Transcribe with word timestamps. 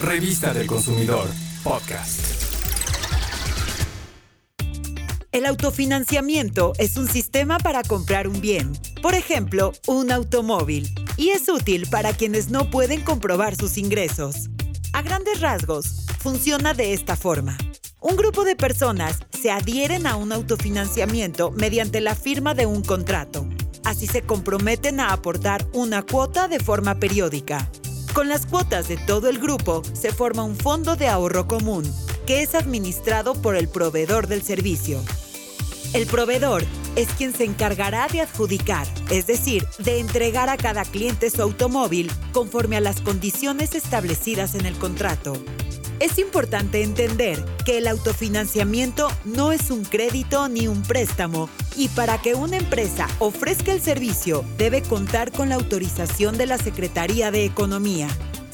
Revista 0.00 0.54
del 0.54 0.66
Consumidor, 0.66 1.28
podcast. 1.62 2.20
El 5.30 5.44
autofinanciamiento 5.44 6.72
es 6.78 6.96
un 6.96 7.06
sistema 7.06 7.58
para 7.58 7.82
comprar 7.82 8.26
un 8.26 8.40
bien, 8.40 8.72
por 9.02 9.14
ejemplo, 9.14 9.72
un 9.86 10.10
automóvil, 10.10 10.88
y 11.18 11.30
es 11.30 11.46
útil 11.50 11.86
para 11.90 12.14
quienes 12.14 12.48
no 12.48 12.70
pueden 12.70 13.02
comprobar 13.02 13.56
sus 13.56 13.76
ingresos. 13.76 14.48
A 14.94 15.02
grandes 15.02 15.40
rasgos, 15.40 16.06
funciona 16.18 16.72
de 16.72 16.94
esta 16.94 17.14
forma. 17.14 17.58
Un 18.00 18.16
grupo 18.16 18.44
de 18.44 18.56
personas 18.56 19.18
se 19.38 19.50
adhieren 19.50 20.06
a 20.06 20.16
un 20.16 20.32
autofinanciamiento 20.32 21.50
mediante 21.50 22.00
la 22.00 22.14
firma 22.14 22.54
de 22.54 22.64
un 22.64 22.82
contrato. 22.82 23.46
Así 23.84 24.06
se 24.06 24.22
comprometen 24.22 24.98
a 24.98 25.12
aportar 25.12 25.68
una 25.74 26.02
cuota 26.02 26.48
de 26.48 26.58
forma 26.58 26.98
periódica. 26.98 27.70
Con 28.14 28.28
las 28.28 28.44
cuotas 28.44 28.88
de 28.88 28.96
todo 28.96 29.28
el 29.28 29.38
grupo 29.38 29.82
se 29.92 30.12
forma 30.12 30.42
un 30.42 30.56
fondo 30.56 30.96
de 30.96 31.06
ahorro 31.06 31.46
común, 31.46 31.84
que 32.26 32.42
es 32.42 32.56
administrado 32.56 33.34
por 33.40 33.54
el 33.54 33.68
proveedor 33.68 34.26
del 34.26 34.42
servicio. 34.42 35.00
El 35.92 36.06
proveedor 36.06 36.64
es 36.96 37.08
quien 37.10 37.32
se 37.32 37.44
encargará 37.44 38.08
de 38.08 38.20
adjudicar, 38.20 38.88
es 39.10 39.28
decir, 39.28 39.64
de 39.78 40.00
entregar 40.00 40.48
a 40.48 40.56
cada 40.56 40.84
cliente 40.84 41.30
su 41.30 41.40
automóvil 41.40 42.10
conforme 42.32 42.76
a 42.76 42.80
las 42.80 43.00
condiciones 43.00 43.76
establecidas 43.76 44.56
en 44.56 44.66
el 44.66 44.76
contrato. 44.76 45.34
Es 46.00 46.18
importante 46.18 46.82
entender 46.82 47.44
que 47.66 47.76
el 47.76 47.86
autofinanciamiento 47.86 49.08
no 49.26 49.52
es 49.52 49.70
un 49.70 49.84
crédito 49.84 50.48
ni 50.48 50.66
un 50.66 50.80
préstamo 50.80 51.50
y 51.76 51.88
para 51.88 52.16
que 52.16 52.34
una 52.34 52.56
empresa 52.56 53.06
ofrezca 53.18 53.72
el 53.72 53.82
servicio 53.82 54.42
debe 54.56 54.80
contar 54.80 55.30
con 55.30 55.50
la 55.50 55.56
autorización 55.56 56.38
de 56.38 56.46
la 56.46 56.56
Secretaría 56.56 57.30
de 57.30 57.44
Economía. 57.44 58.08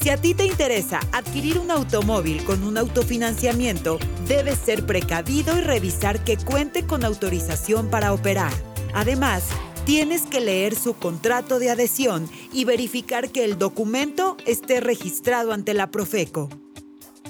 Si 0.00 0.10
a 0.10 0.18
ti 0.18 0.34
te 0.34 0.46
interesa 0.46 1.00
adquirir 1.10 1.58
un 1.58 1.72
automóvil 1.72 2.44
con 2.44 2.62
un 2.62 2.78
autofinanciamiento, 2.78 3.98
debes 4.28 4.60
ser 4.60 4.86
precavido 4.86 5.58
y 5.58 5.62
revisar 5.62 6.22
que 6.22 6.36
cuente 6.36 6.86
con 6.86 7.04
autorización 7.04 7.90
para 7.90 8.12
operar. 8.12 8.52
Además, 8.94 9.42
tienes 9.84 10.22
que 10.22 10.40
leer 10.40 10.76
su 10.76 10.94
contrato 10.94 11.58
de 11.58 11.70
adhesión 11.70 12.30
y 12.52 12.64
verificar 12.66 13.30
que 13.30 13.44
el 13.44 13.58
documento 13.58 14.36
esté 14.46 14.80
registrado 14.80 15.52
ante 15.52 15.74
la 15.74 15.90
Profeco. 15.90 16.48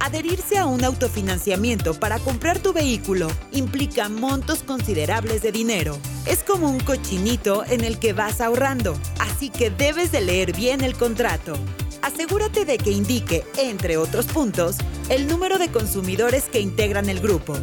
Adherirse 0.00 0.58
a 0.58 0.66
un 0.66 0.82
autofinanciamiento 0.82 1.94
para 1.94 2.18
comprar 2.18 2.58
tu 2.58 2.72
vehículo 2.72 3.28
implica 3.52 4.08
montos 4.08 4.64
considerables 4.64 5.40
de 5.40 5.52
dinero. 5.52 5.96
Es 6.26 6.42
como 6.42 6.68
un 6.68 6.80
cochinito 6.80 7.64
en 7.66 7.84
el 7.84 8.00
que 8.00 8.12
vas 8.12 8.40
ahorrando, 8.40 8.98
así 9.20 9.50
que 9.50 9.70
debes 9.70 10.10
de 10.10 10.20
leer 10.20 10.52
bien 10.52 10.80
el 10.80 10.96
contrato. 10.96 11.56
Asegúrate 12.02 12.64
de 12.64 12.78
que 12.78 12.90
indique, 12.90 13.44
entre 13.58 13.96
otros 13.96 14.26
puntos, 14.26 14.76
el 15.08 15.26
número 15.26 15.58
de 15.58 15.70
consumidores 15.70 16.44
que 16.44 16.60
integran 16.60 17.08
el 17.08 17.20
grupo, 17.20 17.54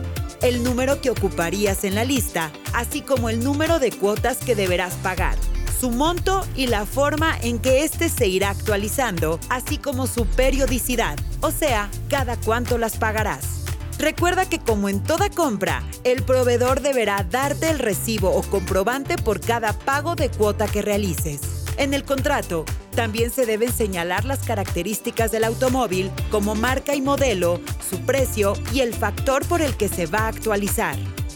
el 0.41 0.63
número 0.63 1.01
que 1.01 1.09
ocuparías 1.09 1.83
en 1.83 1.95
la 1.95 2.05
lista, 2.05 2.51
así 2.73 3.01
como 3.01 3.29
el 3.29 3.43
número 3.43 3.79
de 3.79 3.91
cuotas 3.91 4.37
que 4.37 4.55
deberás 4.55 4.93
pagar 4.95 5.37
su 5.79 5.91
monto 5.91 6.45
y 6.55 6.67
la 6.67 6.85
forma 6.85 7.37
en 7.41 7.59
que 7.59 7.83
éste 7.83 8.09
se 8.09 8.27
irá 8.27 8.49
actualizando, 8.49 9.39
así 9.49 9.77
como 9.77 10.07
su 10.07 10.25
periodicidad, 10.25 11.17
o 11.41 11.51
sea, 11.51 11.89
cada 12.09 12.35
cuánto 12.37 12.77
las 12.77 12.97
pagarás. 12.97 13.63
Recuerda 13.99 14.47
que 14.47 14.59
como 14.59 14.89
en 14.89 15.03
toda 15.03 15.29
compra, 15.29 15.83
el 16.03 16.23
proveedor 16.23 16.81
deberá 16.81 17.23
darte 17.23 17.69
el 17.69 17.79
recibo 17.79 18.31
o 18.31 18.41
comprobante 18.43 19.17
por 19.17 19.39
cada 19.39 19.73
pago 19.73 20.15
de 20.15 20.29
cuota 20.29 20.67
que 20.67 20.81
realices. 20.81 21.41
En 21.77 21.93
el 21.93 22.03
contrato, 22.03 22.65
también 22.97 23.29
se 23.29 23.45
deben 23.45 23.71
señalar 23.71 24.25
las 24.25 24.39
características 24.39 25.31
del 25.31 25.43
automóvil 25.43 26.09
como 26.31 26.55
marca 26.55 26.95
y 26.95 27.01
modelo, 27.01 27.61
su 27.87 27.99
precio 27.99 28.53
y 28.73 28.79
el 28.79 28.91
factor 28.91 29.45
por 29.45 29.61
el 29.61 29.77
que 29.77 29.87
se 29.87 30.07
va 30.07 30.21
a 30.21 30.29
actualizar. 30.29 30.95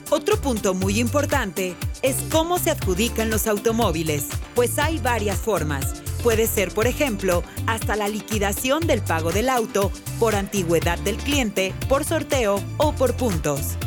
Otro 0.09 0.41
punto 0.41 0.73
muy 0.73 0.99
importante 0.99 1.75
es 2.01 2.15
cómo 2.31 2.57
se 2.57 2.71
adjudican 2.71 3.29
los 3.29 3.45
automóviles, 3.45 4.25
pues 4.55 4.79
hay 4.79 4.97
varias 4.97 5.37
formas. 5.37 6.01
Puede 6.23 6.47
ser, 6.47 6.71
por 6.73 6.87
ejemplo, 6.87 7.43
hasta 7.67 7.95
la 7.95 8.07
liquidación 8.07 8.87
del 8.87 9.03
pago 9.03 9.31
del 9.31 9.47
auto 9.47 9.91
por 10.19 10.33
antigüedad 10.33 10.97
del 10.97 11.17
cliente, 11.17 11.75
por 11.87 12.05
sorteo 12.05 12.59
o 12.77 12.93
por 12.93 13.15
puntos. 13.15 13.77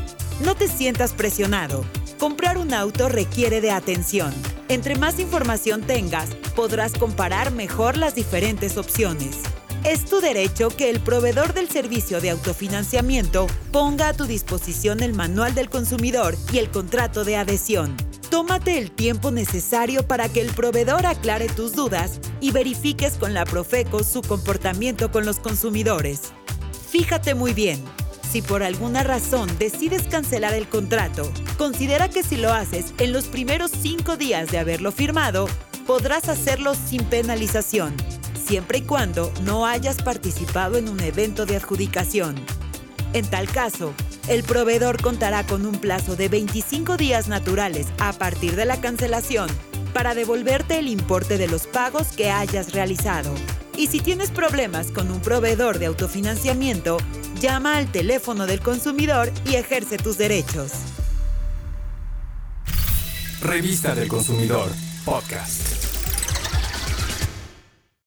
No 0.45 0.55
te 0.55 0.69
sientas 0.69 1.12
presionado. 1.12 1.85
Comprar 2.21 2.56
un 2.56 2.73
auto 2.73 3.09
requiere 3.09 3.61
de 3.61 3.73
atención. 3.73 4.33
Entre 4.69 4.97
más 4.97 5.21
información 5.21 5.83
tengas, 5.83 6.31
podrás 6.57 6.93
comparar 6.93 7.53
mejor 7.53 7.99
las 7.99 8.15
diferentes 8.15 8.79
opciones. 8.79 9.41
Es 9.85 10.07
tu 10.07 10.21
derecho 10.21 10.71
que 10.71 10.89
el 10.89 11.01
proveedor 11.01 11.53
del 11.53 11.69
servicio 11.69 12.23
de 12.23 12.31
autofinanciamiento 12.31 13.47
ponga 13.71 14.09
a 14.09 14.15
tu 14.15 14.25
disposición 14.25 15.03
el 15.03 15.13
manual 15.13 15.55
del 15.55 15.69
consumidor 15.69 16.35
y 16.51 16.59
el 16.59 16.71
contrato 16.71 17.25
de 17.25 17.37
adhesión. 17.37 17.95
Tómate 18.31 18.79
el 18.79 18.91
tiempo 18.91 19.31
necesario 19.31 20.09
para 20.09 20.31
que 20.31 20.41
el 20.41 20.51
proveedor 20.51 21.05
aclare 21.05 21.49
tus 21.49 21.75
dudas 21.75 22.19
y 22.41 22.51
verifiques 22.51 23.15
con 23.19 23.35
la 23.35 23.45
Profeco 23.45 24.03
su 24.03 24.23
comportamiento 24.23 25.13
con 25.13 25.27
los 25.27 25.39
consumidores. 25.39 26.33
Fíjate 26.91 27.35
muy 27.35 27.53
bien. 27.53 27.85
Si 28.34 28.43
por 28.43 28.65
alguna 28.65 29.05
razón 29.05 29.49
decides 29.61 30.09
cancelar 30.09 30.55
el 30.55 30.69
contrato, 30.69 31.31
considera 31.56 32.09
que 32.09 32.25
si 32.25 32.37
lo 32.37 32.53
haces 32.53 32.93
en 32.99 33.12
los 33.12 33.27
primeros 33.27 33.71
cinco 33.71 34.17
días 34.17 34.50
de 34.50 34.59
haberlo 34.59 34.91
firmado, 34.91 35.47
podrás 35.87 36.28
hacerlo 36.28 36.75
sin 36.75 37.05
penalización 37.05 37.94
siempre 38.44 38.78
y 38.78 38.83
cuando 38.83 39.33
no 39.44 39.67
hayas 39.67 40.03
participado 40.03 40.78
en 40.78 40.89
un 40.89 40.99
evento 40.99 41.47
de 41.47 41.55
adjudicación. 41.55 42.34
En 43.12 43.25
tal 43.25 43.49
caso, 43.49 43.94
el 44.27 44.43
proveedor 44.43 45.00
contará 45.00 45.47
con 45.47 45.65
un 45.65 45.77
plazo 45.77 46.17
de 46.17 46.28
25 46.28 46.97
días 46.97 47.28
naturales 47.28 47.87
a 48.00 48.12
partir 48.15 48.56
de 48.56 48.65
la 48.65 48.81
cancelación 48.81 49.49
para 49.93 50.17
devolverte 50.17 50.81
el 50.81 50.89
importe 50.89 51.39
de 51.39 51.47
los 51.47 51.69
pagos 51.69 52.09
que 52.09 52.33
hayas 52.33 52.73
realizado. 52.73 53.33
Y 53.77 53.89
si 53.89 54.01
tienes 54.01 54.31
problemas 54.31 54.91
con 54.91 55.11
un 55.11 55.21
proveedor 55.21 55.79
de 55.79 55.87
autofinanciamiento, 55.87 56.99
llama 57.41 57.77
al 57.77 57.91
teléfono 57.91 58.47
del 58.47 58.61
consumidor 58.61 59.33
y 59.45 59.57
ejerce 59.57 59.97
tus 59.97 60.17
derechos. 60.17 60.73
Revista 63.41 63.95
del 63.95 64.09
Consumidor, 64.09 64.71
podcast. 65.05 65.84